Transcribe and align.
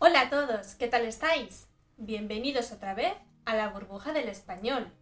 Hola 0.00 0.20
a 0.20 0.30
todos, 0.30 0.76
¿qué 0.76 0.86
tal 0.86 1.06
estáis? 1.06 1.66
Bienvenidos 1.96 2.70
otra 2.70 2.94
vez 2.94 3.14
a 3.44 3.56
la 3.56 3.70
burbuja 3.70 4.12
del 4.12 4.28
español. 4.28 4.92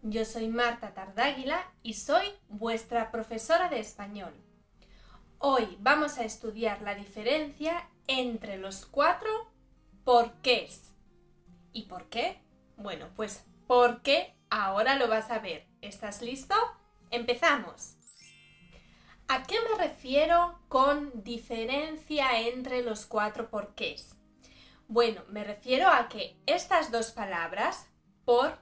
Yo 0.00 0.24
soy 0.24 0.48
Marta 0.48 0.94
Tardáguila 0.94 1.70
y 1.82 1.92
soy 1.92 2.24
vuestra 2.48 3.10
profesora 3.10 3.68
de 3.68 3.80
español. 3.80 4.32
Hoy 5.36 5.76
vamos 5.80 6.16
a 6.16 6.24
estudiar 6.24 6.80
la 6.80 6.94
diferencia 6.94 7.90
entre 8.06 8.56
los 8.56 8.86
cuatro 8.86 9.28
porqués. 10.04 10.94
¿Y 11.74 11.82
por 11.82 12.08
qué? 12.08 12.40
Bueno, 12.78 13.10
pues 13.16 13.44
porque 13.66 14.34
ahora 14.48 14.96
lo 14.96 15.06
vas 15.06 15.30
a 15.30 15.40
ver. 15.40 15.66
¿Estás 15.82 16.22
listo? 16.22 16.54
Empezamos. 17.10 17.96
¿A 19.28 19.42
qué 19.42 19.56
me 19.68 19.76
refiero 19.76 20.58
con 20.68 21.22
diferencia 21.24 22.40
entre 22.40 22.82
los 22.82 23.04
cuatro 23.04 23.50
porqués? 23.50 24.16
Bueno, 24.90 25.22
me 25.28 25.44
refiero 25.44 25.88
a 25.88 26.08
que 26.08 26.36
estas 26.46 26.90
dos 26.90 27.12
palabras, 27.12 27.86
por 28.24 28.58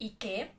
y 0.00 0.16
que, 0.16 0.50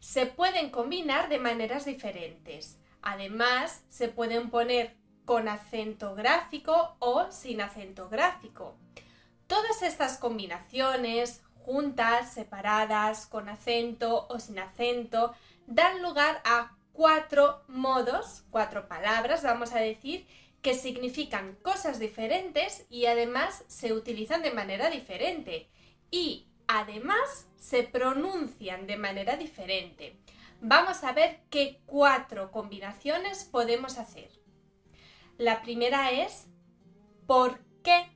se 0.00 0.26
pueden 0.26 0.70
combinar 0.70 1.28
de 1.28 1.38
maneras 1.38 1.84
diferentes. 1.84 2.76
Además, 3.00 3.84
se 3.88 4.08
pueden 4.08 4.50
poner 4.50 4.96
con 5.24 5.46
acento 5.46 6.16
gráfico 6.16 6.96
o 6.98 7.30
sin 7.30 7.60
acento 7.60 8.08
gráfico. 8.08 8.76
Todas 9.46 9.82
estas 9.82 10.18
combinaciones, 10.18 11.44
juntas, 11.54 12.32
separadas, 12.32 13.28
con 13.28 13.48
acento 13.48 14.26
o 14.28 14.40
sin 14.40 14.58
acento, 14.58 15.36
dan 15.68 16.02
lugar 16.02 16.42
a 16.44 16.76
cuatro 16.92 17.62
modos, 17.68 18.42
cuatro 18.50 18.88
palabras, 18.88 19.44
vamos 19.44 19.72
a 19.72 19.78
decir, 19.78 20.26
que 20.62 20.74
significan 20.74 21.56
cosas 21.62 21.98
diferentes 21.98 22.86
y 22.90 23.06
además 23.06 23.64
se 23.68 23.92
utilizan 23.92 24.42
de 24.42 24.50
manera 24.50 24.90
diferente 24.90 25.70
y 26.10 26.48
además 26.66 27.48
se 27.58 27.82
pronuncian 27.84 28.86
de 28.86 28.96
manera 28.96 29.36
diferente. 29.36 30.18
Vamos 30.60 31.04
a 31.04 31.12
ver 31.12 31.40
qué 31.50 31.80
cuatro 31.86 32.50
combinaciones 32.50 33.44
podemos 33.44 33.98
hacer. 33.98 34.30
La 35.36 35.62
primera 35.62 36.10
es 36.10 36.48
por 37.26 37.60
qué, 37.84 38.10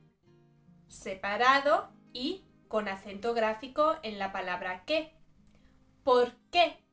separado 0.87 1.93
y 2.11 2.43
con 2.67 2.89
acento 2.89 3.33
gráfico 3.33 3.95
en 4.03 4.19
la 4.19 4.33
palabra 4.33 4.83
qué. 4.85 5.13
¿Por 6.03 6.35
qué? 6.51 6.83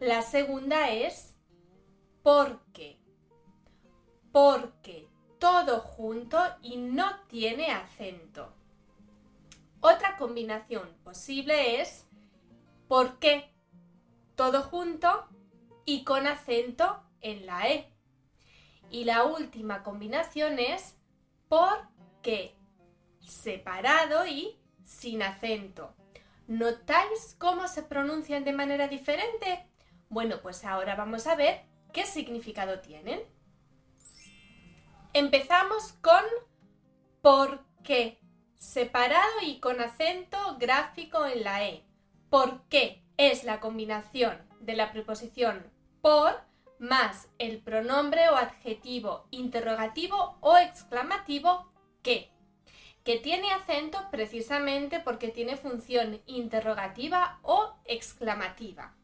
La 0.00 0.22
segunda 0.22 0.90
es 0.90 1.36
porque 2.22 2.98
porque 4.32 5.08
todo 5.38 5.80
junto 5.80 6.38
y 6.62 6.76
no 6.76 7.20
tiene 7.28 7.70
acento. 7.70 8.52
Otra 9.80 10.16
combinación 10.16 10.88
posible 11.04 11.80
es 11.80 12.06
por 12.88 13.18
qué 13.18 13.52
todo 14.34 14.62
junto 14.62 15.28
y 15.84 16.04
con 16.04 16.26
acento 16.26 17.02
en 17.20 17.46
la 17.46 17.68
E. 17.68 17.92
Y 18.90 19.04
la 19.04 19.24
última 19.24 19.82
combinación 19.82 20.58
es 20.58 20.96
por 21.48 21.88
qué 22.22 22.56
separado 23.20 24.26
y 24.26 24.58
sin 24.84 25.22
acento. 25.22 25.94
¿Notáis 26.46 27.36
cómo 27.38 27.68
se 27.68 27.82
pronuncian 27.82 28.44
de 28.44 28.52
manera 28.52 28.88
diferente? 28.88 29.66
Bueno, 30.08 30.40
pues 30.40 30.64
ahora 30.64 30.94
vamos 30.94 31.26
a 31.26 31.36
ver 31.36 31.60
qué 31.92 32.06
significado 32.06 32.80
tienen. 32.80 33.20
Empezamos 35.18 35.94
con 35.94 36.22
por 37.22 37.64
qué, 37.82 38.20
separado 38.54 39.40
y 39.42 39.58
con 39.58 39.80
acento 39.80 40.38
gráfico 40.60 41.26
en 41.26 41.42
la 41.42 41.66
E. 41.66 41.82
¿Por 42.30 42.62
qué? 42.68 43.02
Es 43.16 43.42
la 43.42 43.58
combinación 43.58 44.40
de 44.60 44.76
la 44.76 44.92
preposición 44.92 45.72
por 46.02 46.40
más 46.78 47.26
el 47.38 47.58
pronombre 47.58 48.28
o 48.28 48.36
adjetivo 48.36 49.26
interrogativo 49.32 50.38
o 50.40 50.56
exclamativo 50.56 51.68
que, 52.04 52.30
que 53.02 53.16
tiene 53.16 53.50
acento 53.50 53.98
precisamente 54.12 55.00
porque 55.00 55.30
tiene 55.30 55.56
función 55.56 56.22
interrogativa 56.26 57.40
o 57.42 57.74
exclamativa. 57.86 58.94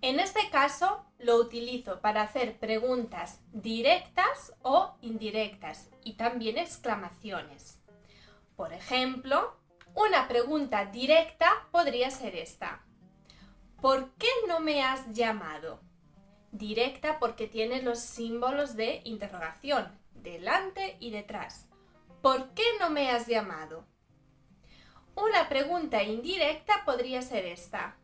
En 0.00 0.20
este 0.20 0.48
caso 0.50 1.04
lo 1.18 1.36
utilizo 1.36 2.00
para 2.00 2.22
hacer 2.22 2.58
preguntas 2.58 3.40
directas 3.52 4.54
o 4.62 4.96
indirectas 5.00 5.90
y 6.04 6.14
también 6.14 6.56
exclamaciones. 6.56 7.82
Por 8.54 8.72
ejemplo, 8.72 9.56
una 9.94 10.28
pregunta 10.28 10.86
directa 10.86 11.68
podría 11.72 12.10
ser 12.12 12.36
esta. 12.36 12.84
¿Por 13.80 14.14
qué 14.14 14.28
no 14.46 14.60
me 14.60 14.84
has 14.84 15.12
llamado? 15.12 15.80
Directa 16.52 17.18
porque 17.18 17.48
tiene 17.48 17.82
los 17.82 17.98
símbolos 17.98 18.76
de 18.76 19.02
interrogación, 19.04 19.98
delante 20.14 20.96
y 21.00 21.10
detrás. 21.10 21.68
¿Por 22.22 22.50
qué 22.54 22.64
no 22.78 22.90
me 22.90 23.10
has 23.10 23.26
llamado? 23.26 23.84
Una 25.16 25.48
pregunta 25.48 26.04
indirecta 26.04 26.84
podría 26.84 27.22
ser 27.22 27.46
esta. 27.46 27.96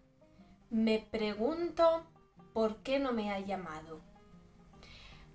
Me 0.75 0.99
pregunto 0.99 2.05
por 2.53 2.83
qué 2.83 2.99
no 2.99 3.13
me 3.13 3.31
ha 3.31 3.39
llamado. 3.39 4.01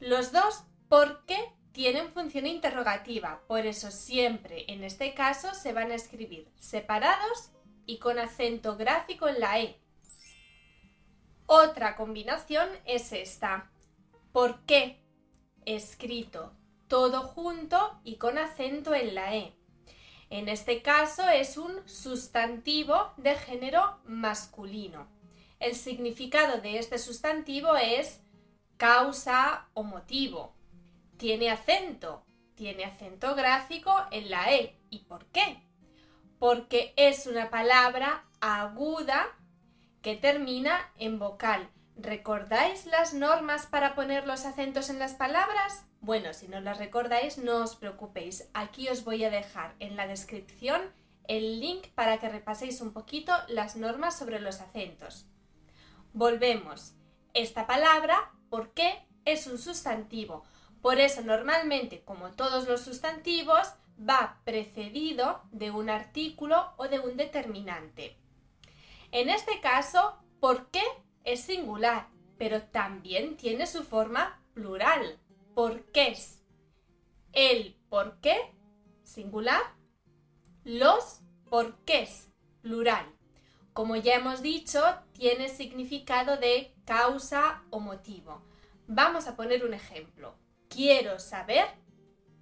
Los 0.02 0.34
dos 0.34 0.66
por 0.90 1.24
qué 1.26 1.38
tienen 1.72 2.12
función 2.12 2.46
interrogativa, 2.46 3.42
por 3.48 3.66
eso 3.66 3.90
siempre 3.90 4.66
en 4.68 4.84
este 4.84 5.14
caso 5.14 5.54
se 5.54 5.72
van 5.72 5.92
a 5.92 5.96
escribir 5.96 6.52
separados 6.60 7.52
y 7.86 8.00
con 8.00 8.20
acento 8.20 8.76
gráfico 8.76 9.30
en 9.30 9.40
la 9.40 9.62
E. 9.62 9.80
Otra 11.46 11.96
combinación 11.96 12.68
es 12.84 13.14
esta. 13.14 13.72
¿Por 14.34 14.66
qué? 14.66 15.02
Escrito 15.64 16.52
todo 16.90 17.22
junto 17.22 18.02
y 18.04 18.18
con 18.18 18.38
acento 18.38 18.94
en 18.94 19.16
la 19.16 19.38
E. 19.38 19.56
En 20.30 20.50
este 20.50 20.82
caso 20.82 21.30
es 21.30 21.56
un 21.56 21.88
sustantivo 21.88 23.14
de 23.16 23.36
género 23.36 24.02
masculino. 24.04 25.18
El 25.60 25.76
significado 25.76 26.62
de 26.62 26.80
este 26.80 26.98
sustantivo 26.98 27.76
es 27.76 28.22
causa 28.78 29.68
o 29.74 29.84
motivo. 29.84 30.56
Tiene 31.18 31.52
acento, 31.52 32.24
tiene 32.56 32.86
acento 32.86 33.36
gráfico 33.36 33.94
en 34.12 34.30
la 34.30 34.54
E. 34.54 34.78
¿Y 34.90 35.00
por 35.00 35.26
qué? 35.28 35.62
Porque 36.40 36.94
es 36.96 37.28
una 37.28 37.50
palabra 37.50 38.24
aguda 38.40 39.28
que 40.02 40.16
termina 40.16 40.94
en 40.98 41.20
vocal. 41.20 41.70
¿Recordáis 41.98 42.86
las 42.86 43.14
normas 43.14 43.66
para 43.66 43.96
poner 43.96 44.26
los 44.26 44.46
acentos 44.46 44.90
en 44.90 44.98
las 44.98 45.16
palabras? 45.16 45.86
Bueno, 46.00 46.34
si 46.34 46.48
no 46.48 46.62
las 46.62 46.78
recordáis, 46.78 47.38
no 47.38 47.58
os 47.58 47.76
preocupéis. 47.76 48.48
Aquí 48.54 48.88
os 48.88 49.04
voy 49.04 49.26
a 49.26 49.30
dejar 49.30 49.76
en 49.80 49.98
la 49.98 50.08
descripción 50.08 50.82
el 51.28 51.60
link 51.60 51.88
para 51.96 52.18
que 52.18 52.30
repaséis 52.30 52.80
un 52.80 52.94
poquito 52.94 53.34
las 53.50 53.76
normas 53.76 54.18
sobre 54.18 54.40
los 54.40 54.62
acentos. 54.62 55.26
Volvemos. 56.14 56.94
Esta 57.34 57.68
palabra, 57.68 58.32
¿por 58.50 58.74
qué? 58.74 59.08
Es 59.26 59.48
un 59.48 59.60
sustantivo. 59.60 60.44
Por 60.82 61.00
eso 61.00 61.22
normalmente, 61.22 62.04
como 62.04 62.32
todos 62.32 62.68
los 62.68 62.82
sustantivos, 62.82 63.74
va 64.00 64.40
precedido 64.44 65.42
de 65.52 65.72
un 65.72 65.90
artículo 65.90 66.74
o 66.78 66.88
de 66.88 67.00
un 67.00 67.18
determinante. 67.18 68.18
En 69.12 69.30
este 69.30 69.60
caso, 69.60 70.18
¿por 70.40 70.70
qué? 70.72 70.84
Es 71.26 71.42
singular, 71.42 72.08
pero 72.38 72.64
también 72.64 73.38
tiene 73.38 73.68
su 73.68 73.84
forma 73.84 74.42
plural. 74.54 75.20
¿Por 75.54 75.84
qué 75.92 76.10
es? 76.10 76.42
El 77.34 77.76
por 77.90 78.20
qué, 78.22 78.56
singular. 79.04 79.62
Los 80.64 81.22
porqués, 81.50 82.32
plural. 82.62 83.19
Como 83.80 83.96
ya 83.96 84.16
hemos 84.16 84.42
dicho, 84.42 84.84
tiene 85.14 85.48
significado 85.48 86.36
de 86.36 86.74
causa 86.84 87.64
o 87.70 87.80
motivo. 87.80 88.42
Vamos 88.88 89.26
a 89.26 89.38
poner 89.38 89.64
un 89.64 89.74
ejemplo. 89.74 90.36
Quiero 90.68 91.18
saber 91.18 91.64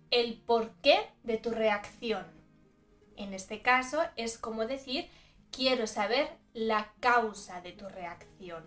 el 0.09 0.41
porqué 0.41 0.97
de 1.21 1.37
tu 1.37 1.51
reacción. 1.51 2.25
En 3.17 3.35
este 3.35 3.61
caso 3.61 4.01
es 4.15 4.39
como 4.39 4.65
decir 4.65 5.11
quiero 5.51 5.85
saber 5.85 6.27
la 6.55 6.91
causa 7.01 7.61
de 7.61 7.71
tu 7.71 7.87
reacción. 7.87 8.63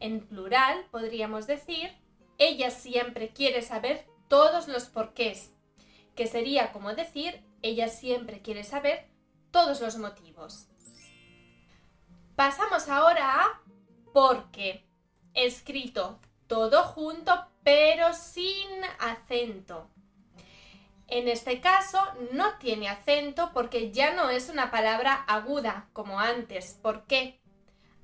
En 0.00 0.26
plural 0.26 0.84
podríamos 0.90 1.46
decir 1.46 1.96
ella 2.36 2.70
siempre 2.70 3.30
quiere 3.30 3.62
saber 3.62 4.06
todos 4.28 4.68
los 4.68 4.90
porqués, 4.90 5.54
que 6.14 6.26
sería 6.26 6.72
como 6.72 6.92
decir 6.92 7.42
ella 7.62 7.88
siempre 7.88 8.42
quiere 8.42 8.64
saber 8.64 9.08
todos 9.50 9.80
los 9.80 9.96
motivos. 9.96 10.68
Pasamos 12.38 12.88
ahora 12.88 13.42
a 13.42 13.60
porque, 14.12 14.86
escrito 15.34 16.20
todo 16.46 16.84
junto 16.84 17.32
pero 17.64 18.14
sin 18.14 18.68
acento. 19.00 19.90
En 21.08 21.26
este 21.26 21.60
caso 21.60 21.98
no 22.30 22.56
tiene 22.58 22.88
acento 22.88 23.50
porque 23.52 23.90
ya 23.90 24.14
no 24.14 24.30
es 24.30 24.50
una 24.50 24.70
palabra 24.70 25.14
aguda 25.26 25.88
como 25.92 26.20
antes. 26.20 26.78
¿Por 26.80 27.06
qué? 27.06 27.40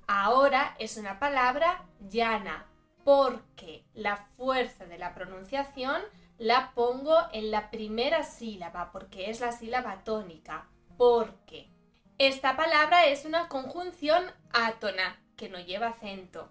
Ahora 0.08 0.74
es 0.80 0.96
una 0.96 1.20
palabra 1.20 1.84
llana 2.00 2.66
porque 3.04 3.84
la 3.94 4.16
fuerza 4.36 4.84
de 4.86 4.98
la 4.98 5.14
pronunciación 5.14 6.02
la 6.38 6.72
pongo 6.74 7.14
en 7.32 7.52
la 7.52 7.70
primera 7.70 8.24
sílaba 8.24 8.90
porque 8.90 9.30
es 9.30 9.38
la 9.38 9.52
sílaba 9.52 10.02
tónica. 10.02 10.66
Porque. 10.96 11.73
Esta 12.18 12.56
palabra 12.56 13.06
es 13.06 13.24
una 13.24 13.48
conjunción 13.48 14.24
átona 14.52 15.20
que 15.36 15.48
no 15.48 15.58
lleva 15.58 15.88
acento 15.88 16.48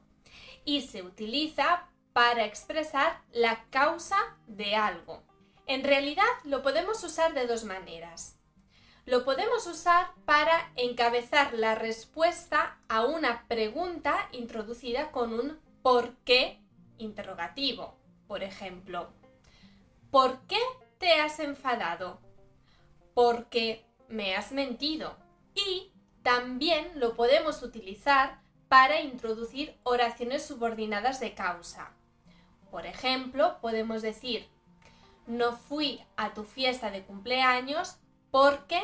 y 0.65 0.81
se 0.81 1.03
utiliza 1.03 1.87
para 2.11 2.43
expresar 2.43 3.21
la 3.31 3.63
causa 3.69 4.17
de 4.47 4.75
algo. 4.75 5.23
En 5.65 5.85
realidad 5.85 6.25
lo 6.43 6.61
podemos 6.63 7.01
usar 7.05 7.33
de 7.33 7.47
dos 7.47 7.63
maneras. 7.63 8.37
Lo 9.05 9.23
podemos 9.23 9.65
usar 9.65 10.07
para 10.25 10.73
encabezar 10.75 11.53
la 11.53 11.75
respuesta 11.75 12.77
a 12.89 13.05
una 13.05 13.47
pregunta 13.47 14.27
introducida 14.33 15.11
con 15.11 15.33
un 15.33 15.59
por 15.81 16.17
qué 16.25 16.59
interrogativo. 16.97 17.97
Por 18.27 18.43
ejemplo, 18.43 19.13
¿por 20.11 20.41
qué 20.41 20.59
te 20.97 21.13
has 21.21 21.39
enfadado? 21.39 22.19
Porque 23.13 23.85
me 24.09 24.35
has 24.35 24.51
mentido. 24.51 25.22
Y 25.55 25.91
también 26.23 26.87
lo 26.95 27.15
podemos 27.15 27.61
utilizar 27.63 28.41
para 28.67 29.01
introducir 29.01 29.75
oraciones 29.83 30.45
subordinadas 30.45 31.19
de 31.19 31.33
causa. 31.33 31.91
Por 32.71 32.85
ejemplo, 32.85 33.57
podemos 33.61 34.01
decir, 34.01 34.47
no 35.27 35.51
fui 35.55 36.01
a 36.17 36.33
tu 36.33 36.43
fiesta 36.43 36.89
de 36.89 37.03
cumpleaños 37.03 37.97
porque 38.31 38.79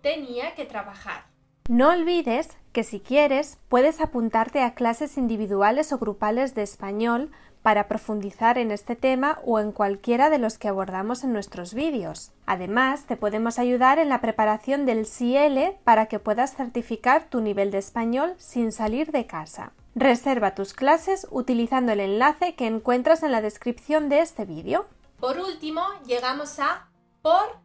tenía 0.00 0.54
que 0.54 0.64
trabajar. 0.64 1.26
No 1.68 1.90
olvides 1.90 2.56
que 2.72 2.84
si 2.84 3.00
quieres 3.00 3.58
puedes 3.68 4.00
apuntarte 4.00 4.62
a 4.62 4.74
clases 4.74 5.16
individuales 5.16 5.92
o 5.92 5.98
grupales 5.98 6.54
de 6.54 6.62
español 6.62 7.30
para 7.62 7.88
profundizar 7.88 8.58
en 8.58 8.70
este 8.70 8.96
tema 8.96 9.38
o 9.44 9.60
en 9.60 9.72
cualquiera 9.72 10.30
de 10.30 10.38
los 10.38 10.58
que 10.58 10.68
abordamos 10.68 11.24
en 11.24 11.32
nuestros 11.32 11.74
vídeos. 11.74 12.32
Además, 12.44 13.06
te 13.06 13.16
podemos 13.16 13.58
ayudar 13.58 13.98
en 13.98 14.08
la 14.08 14.20
preparación 14.20 14.84
del 14.84 15.06
CL 15.06 15.78
para 15.84 16.06
que 16.06 16.18
puedas 16.18 16.56
certificar 16.56 17.28
tu 17.30 17.40
nivel 17.40 17.70
de 17.70 17.78
español 17.78 18.34
sin 18.38 18.72
salir 18.72 19.12
de 19.12 19.26
casa. 19.26 19.72
Reserva 19.94 20.54
tus 20.54 20.74
clases 20.74 21.26
utilizando 21.30 21.92
el 21.92 22.00
enlace 22.00 22.54
que 22.54 22.66
encuentras 22.66 23.22
en 23.22 23.30
la 23.30 23.42
descripción 23.42 24.08
de 24.08 24.20
este 24.20 24.44
vídeo. 24.44 24.86
Por 25.20 25.38
último, 25.38 25.82
llegamos 26.06 26.58
a 26.58 26.88
por 27.20 27.60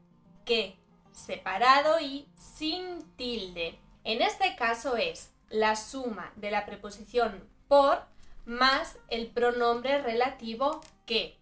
qué, 0.45 0.77
separado 1.11 1.99
y 1.99 2.27
sin 2.35 3.03
tilde. 3.15 3.79
En 4.03 4.21
este 4.21 4.55
caso 4.55 4.95
es 4.95 5.31
la 5.49 5.75
suma 5.75 6.31
de 6.35 6.51
la 6.51 6.65
preposición 6.65 7.43
por 7.67 7.99
más 8.47 8.97
el 9.09 9.27
pronombre 9.27 10.01
relativo 10.01 10.81
que. 11.05 11.37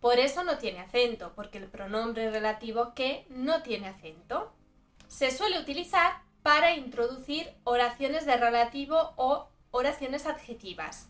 Por 0.00 0.18
eso 0.18 0.42
no 0.44 0.56
tiene 0.58 0.80
acento, 0.80 1.32
porque 1.36 1.58
el 1.58 1.68
pronombre 1.68 2.30
relativo 2.30 2.94
que 2.94 3.26
no 3.28 3.62
tiene 3.62 3.88
acento. 3.88 4.52
Se 5.08 5.30
suele 5.30 5.60
utilizar 5.60 6.22
para 6.42 6.74
introducir 6.74 7.52
oraciones 7.64 8.24
de 8.24 8.36
relativo 8.36 9.12
o 9.16 9.48
oraciones 9.70 10.26
adjetivas. 10.26 11.08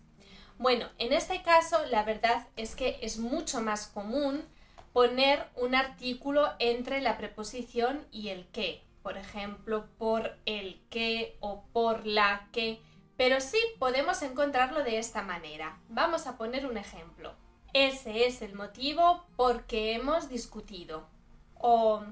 Bueno, 0.59 0.89
en 0.99 1.13
este 1.13 1.43
caso 1.43 1.79
la 1.87 2.03
verdad 2.03 2.49
es 2.57 2.75
que 2.75 2.99
es 3.03 3.19
mucho 3.19 3.61
más 3.61 3.87
común 3.87 4.45
poner 4.93 5.47
un 5.57 5.75
artículo 5.75 6.51
entre 6.59 7.01
la 7.01 7.17
preposición 7.17 8.07
y 8.11 8.29
el 8.29 8.47
que 8.49 8.83
por 9.03 9.19
ejemplo, 9.19 9.87
por 9.99 10.37
el 10.47 10.81
que 10.89 11.37
o 11.41 11.65
por 11.73 12.07
la 12.07 12.49
que, 12.53 12.81
pero 13.17 13.41
sí 13.41 13.59
podemos 13.79 14.23
encontrarlo 14.23 14.83
de 14.83 14.99
esta 14.99 15.23
manera. 15.23 15.79
Vamos 15.89 16.27
a 16.27 16.37
poner 16.37 16.67
un 16.67 16.77
ejemplo. 16.77 17.35
Ese 17.73 18.27
es 18.27 18.43
el 18.43 18.55
motivo 18.55 19.27
por 19.37 19.65
que 19.67 19.95
hemos 19.95 20.29
discutido. 20.29 21.09
O 21.55 22.03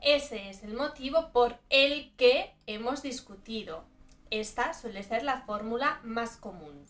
ese 0.00 0.48
es 0.48 0.62
el 0.62 0.74
motivo 0.74 1.30
por 1.32 1.58
el 1.70 2.14
que 2.16 2.54
hemos 2.66 3.02
discutido. 3.02 3.84
Esta 4.30 4.74
suele 4.74 5.02
ser 5.02 5.22
la 5.22 5.42
fórmula 5.42 6.00
más 6.04 6.36
común. 6.36 6.86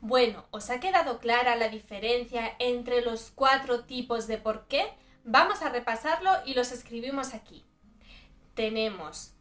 Bueno, 0.00 0.44
¿os 0.50 0.68
ha 0.70 0.80
quedado 0.80 1.18
clara 1.18 1.56
la 1.56 1.68
diferencia 1.68 2.54
entre 2.58 3.00
los 3.00 3.30
cuatro 3.30 3.84
tipos 3.84 4.26
de 4.26 4.38
por 4.38 4.66
qué? 4.66 4.92
Vamos 5.24 5.62
a 5.62 5.70
repasarlo 5.70 6.30
y 6.44 6.54
los 6.54 6.72
escribimos 6.72 7.32
aquí 7.32 7.64
tenemos 8.54 9.34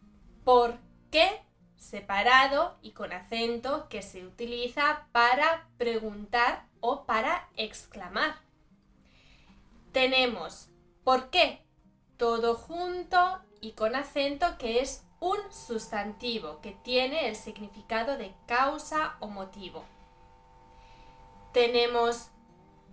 por 0.44 0.78
qué 1.12 1.42
separado 1.84 2.78
y 2.82 2.92
con 2.92 3.12
acento 3.12 3.88
que 3.90 4.02
se 4.02 4.26
utiliza 4.26 5.08
para 5.12 5.68
preguntar 5.78 6.66
o 6.80 7.06
para 7.06 7.50
exclamar. 7.58 8.36
Tenemos 9.92 10.70
por 11.04 11.30
qué 11.30 11.62
todo 12.18 12.56
junto 12.56 13.42
y 13.60 13.74
con 13.74 13.96
acento 13.96 14.58
que 14.58 14.80
es 14.80 15.04
un 15.20 15.38
sustantivo 15.52 16.62
que 16.62 16.72
tiene 16.72 17.28
el 17.28 17.36
significado 17.36 18.18
de 18.18 18.34
causa 18.48 19.18
o 19.20 19.28
motivo. 19.28 19.84
Tenemos 21.52 22.30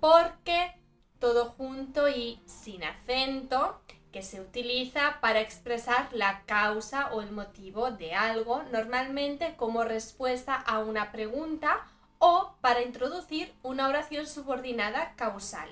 por 0.01 0.37
qué 0.45 0.75
todo 1.19 1.51
junto 1.51 2.09
y 2.09 2.43
sin 2.47 2.83
acento 2.83 3.81
que 4.13 4.23
se 4.23 4.41
utiliza 4.41 5.19
para 5.21 5.41
expresar 5.41 6.09
la 6.13 6.43
causa 6.45 7.13
o 7.13 7.23
el 7.23 7.31
motivo 7.31 7.91
de 7.91 8.15
algo, 8.15 8.63
normalmente 8.73 9.55
como 9.57 9.85
respuesta 9.85 10.55
a 10.55 10.81
una 10.81 11.13
pregunta 11.13 11.87
o 12.19 12.55
para 12.61 12.83
introducir 12.83 13.55
una 13.63 13.89
oración 13.89 14.27
subordinada 14.27 15.15
causal. 15.17 15.71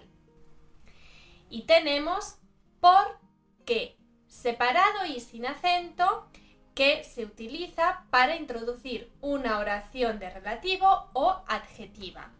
Y 1.51 1.63
tenemos 1.63 2.37
por 2.81 3.19
qué, 3.65 3.97
separado 4.29 5.07
y 5.07 5.21
sin 5.21 5.47
acento, 5.47 6.29
que 6.75 7.03
se 7.03 7.25
utiliza 7.25 8.05
para 8.11 8.37
introducir 8.37 9.13
una 9.21 9.59
oración 9.59 10.21
de 10.21 10.31
relativo 10.31 11.11
o 11.13 11.43
adjetiva. 11.49 12.31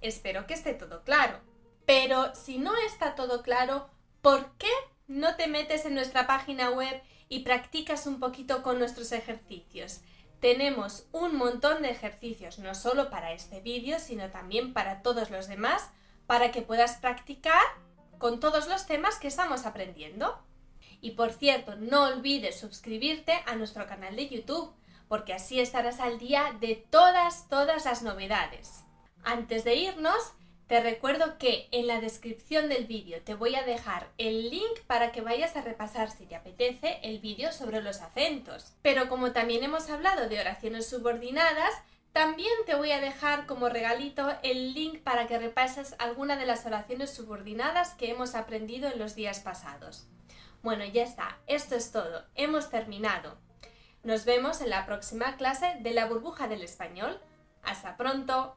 Espero 0.00 0.46
que 0.46 0.54
esté 0.54 0.74
todo 0.74 1.02
claro. 1.04 1.40
Pero 1.84 2.34
si 2.34 2.58
no 2.58 2.76
está 2.86 3.14
todo 3.14 3.42
claro, 3.42 3.88
¿por 4.22 4.52
qué 4.56 4.70
no 5.08 5.36
te 5.36 5.48
metes 5.48 5.86
en 5.86 5.94
nuestra 5.94 6.26
página 6.26 6.70
web 6.70 7.02
y 7.28 7.40
practicas 7.40 8.06
un 8.06 8.20
poquito 8.20 8.62
con 8.62 8.78
nuestros 8.78 9.10
ejercicios. 9.12 10.02
Tenemos 10.40 11.08
un 11.12 11.34
montón 11.34 11.82
de 11.82 11.90
ejercicios, 11.90 12.58
no 12.58 12.74
solo 12.74 13.10
para 13.10 13.32
este 13.32 13.60
vídeo, 13.60 13.98
sino 13.98 14.30
también 14.30 14.72
para 14.72 15.02
todos 15.02 15.30
los 15.30 15.48
demás, 15.48 15.90
para 16.26 16.52
que 16.52 16.62
puedas 16.62 16.98
practicar 16.98 17.62
con 18.18 18.38
todos 18.38 18.68
los 18.68 18.86
temas 18.86 19.18
que 19.18 19.28
estamos 19.28 19.66
aprendiendo. 19.66 20.38
Y 21.00 21.12
por 21.12 21.32
cierto, 21.32 21.76
no 21.76 22.04
olvides 22.04 22.60
suscribirte 22.60 23.32
a 23.46 23.56
nuestro 23.56 23.86
canal 23.86 24.14
de 24.14 24.28
YouTube, 24.28 24.72
porque 25.08 25.32
así 25.32 25.58
estarás 25.58 26.00
al 26.00 26.18
día 26.18 26.56
de 26.60 26.76
todas, 26.90 27.48
todas 27.48 27.86
las 27.86 28.02
novedades. 28.02 28.84
Antes 29.24 29.64
de 29.64 29.74
irnos, 29.74 30.34
te 30.68 30.80
recuerdo 30.80 31.38
que 31.38 31.66
en 31.72 31.86
la 31.86 31.98
descripción 31.98 32.68
del 32.68 32.86
vídeo 32.86 33.22
te 33.22 33.34
voy 33.34 33.54
a 33.54 33.62
dejar 33.62 34.10
el 34.18 34.50
link 34.50 34.80
para 34.86 35.12
que 35.12 35.22
vayas 35.22 35.56
a 35.56 35.62
repasar 35.62 36.10
si 36.10 36.26
te 36.26 36.36
apetece 36.36 37.00
el 37.02 37.20
vídeo 37.20 37.52
sobre 37.52 37.80
los 37.80 38.02
acentos. 38.02 38.74
Pero 38.82 39.08
como 39.08 39.32
también 39.32 39.64
hemos 39.64 39.88
hablado 39.88 40.28
de 40.28 40.38
oraciones 40.38 40.86
subordinadas, 40.86 41.72
también 42.12 42.52
te 42.66 42.74
voy 42.74 42.92
a 42.92 43.00
dejar 43.00 43.46
como 43.46 43.70
regalito 43.70 44.30
el 44.42 44.74
link 44.74 45.00
para 45.00 45.26
que 45.26 45.38
repases 45.38 45.94
alguna 45.98 46.36
de 46.36 46.44
las 46.44 46.66
oraciones 46.66 47.14
subordinadas 47.14 47.94
que 47.94 48.10
hemos 48.10 48.34
aprendido 48.34 48.90
en 48.90 48.98
los 48.98 49.14
días 49.14 49.40
pasados. 49.40 50.06
Bueno, 50.62 50.84
ya 50.84 51.02
está, 51.02 51.38
esto 51.46 51.76
es 51.76 51.92
todo, 51.92 52.26
hemos 52.34 52.68
terminado. 52.68 53.38
Nos 54.02 54.26
vemos 54.26 54.60
en 54.60 54.68
la 54.68 54.84
próxima 54.84 55.36
clase 55.36 55.76
de 55.80 55.92
la 55.92 56.04
burbuja 56.04 56.46
del 56.46 56.62
español. 56.62 57.18
Hasta 57.62 57.96
pronto. 57.96 58.56